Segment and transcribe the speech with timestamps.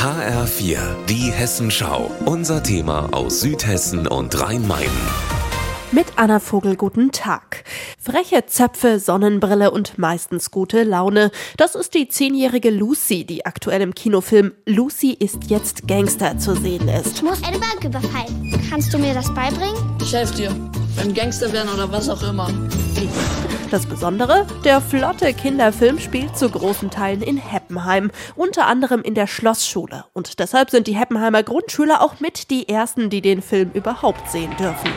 [0.00, 0.78] HR4,
[1.10, 2.10] die Hessenschau.
[2.24, 4.88] Unser Thema aus Südhessen und Rhein-Main.
[5.92, 7.64] Mit Anna Vogel guten Tag.
[8.00, 11.30] Freche Zöpfe, Sonnenbrille und meistens gute Laune.
[11.58, 16.88] Das ist die zehnjährige Lucy, die aktuell im Kinofilm Lucy ist jetzt Gangster zu sehen
[16.88, 17.16] ist.
[17.16, 18.58] Ich muss eine Bank überfallen.
[18.70, 19.76] Kannst du mir das beibringen?
[20.00, 20.79] Ich helfe dir.
[20.96, 22.48] Wenn Gangster werden oder was auch immer.
[23.70, 29.28] Das Besondere, der flotte Kinderfilm spielt zu großen Teilen in Heppenheim, unter anderem in der
[29.28, 30.04] Schlossschule.
[30.12, 34.50] Und deshalb sind die Heppenheimer Grundschüler auch mit die ersten, die den Film überhaupt sehen
[34.58, 34.90] dürfen.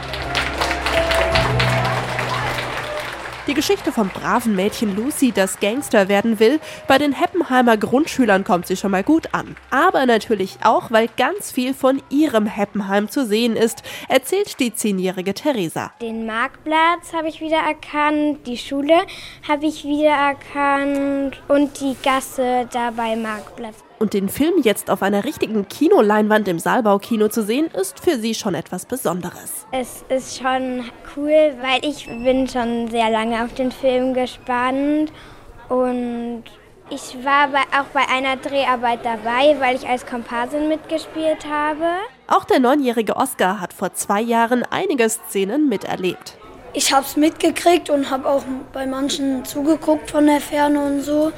[3.54, 8.66] Die Geschichte vom braven Mädchen Lucy, das Gangster werden will, bei den Heppenheimer Grundschülern kommt
[8.66, 9.56] sie schon mal gut an.
[9.70, 15.36] Aber natürlich auch, weil ganz viel von ihrem Heppenheim zu sehen ist, erzählt die zehnjährige
[15.36, 15.92] Theresa.
[16.02, 19.02] Den Marktplatz habe ich wieder erkannt, die Schule
[19.48, 23.84] habe ich wieder erkannt und die Gasse da bei Marktplatz.
[24.00, 28.34] Und den Film jetzt auf einer richtigen Kinoleinwand im Saalbaukino zu sehen, ist für sie
[28.34, 29.66] schon etwas Besonderes.
[29.72, 30.84] Es ist schon
[31.16, 35.12] cool, weil ich bin schon sehr lange auf den Film gespannt
[35.70, 36.44] und
[36.90, 41.86] ich war bei, auch bei einer Dreharbeit dabei, weil ich als Komparsin mitgespielt habe.
[42.28, 46.38] Auch der neunjährige Oscar hat vor zwei Jahren einige Szenen miterlebt.
[46.74, 51.32] Ich habe es mitgekriegt und habe auch bei manchen zugeguckt von der Ferne und so.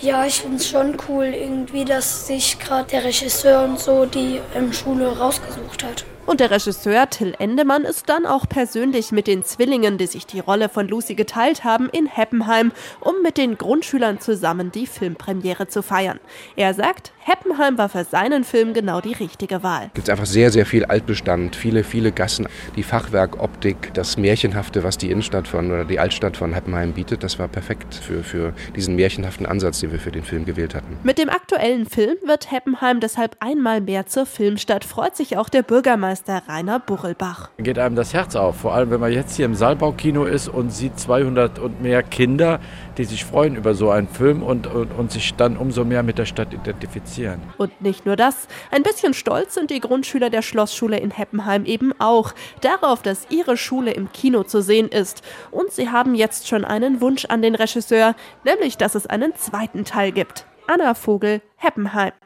[0.00, 4.40] Ja, ich finde es schon cool, irgendwie, dass sich gerade der Regisseur und so die
[4.54, 6.04] ähm, Schule rausgesucht hat.
[6.28, 10.40] Und der Regisseur Till Endemann ist dann auch persönlich mit den Zwillingen, die sich die
[10.40, 15.82] Rolle von Lucy geteilt haben, in Heppenheim, um mit den Grundschülern zusammen die Filmpremiere zu
[15.82, 16.20] feiern.
[16.54, 19.86] Er sagt, Heppenheim war für seinen Film genau die richtige Wahl.
[19.86, 22.46] Es gibt einfach sehr, sehr viel Altbestand, viele, viele Gassen.
[22.76, 27.38] Die Fachwerkoptik, das Märchenhafte, was die Innenstadt von oder die Altstadt von Heppenheim bietet, das
[27.38, 30.98] war perfekt für, für diesen märchenhaften Ansatz, den wir für den Film gewählt hatten.
[31.04, 35.62] Mit dem aktuellen Film wird Heppenheim deshalb einmal mehr zur Filmstadt, freut sich auch der
[35.62, 37.50] Bürgermeister Bürgermeister Rainer Buchelbach.
[37.58, 40.70] Geht einem das Herz auf, vor allem wenn man jetzt hier im Saalbaukino ist und
[40.70, 42.60] sieht 200 und mehr Kinder,
[42.96, 46.18] die sich freuen über so einen Film und, und, und sich dann umso mehr mit
[46.18, 47.40] der Stadt identifizieren.
[47.56, 51.92] Und nicht nur das, ein bisschen stolz sind die Grundschüler der Schlossschule in Heppenheim eben
[51.98, 55.22] auch darauf, dass ihre Schule im Kino zu sehen ist.
[55.50, 58.14] Und sie haben jetzt schon einen Wunsch an den Regisseur,
[58.44, 60.46] nämlich dass es einen zweiten Teil gibt.
[60.66, 62.12] Anna Vogel, Heppenheim.